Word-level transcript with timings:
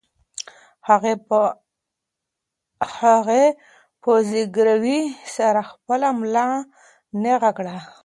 هغې 2.97 3.45
په 4.03 4.11
زګیروي 4.29 5.01
سره 5.35 5.61
خپله 5.71 6.07
ملا 6.19 6.47
نېغه 7.21 7.51
کړه. 7.57 7.77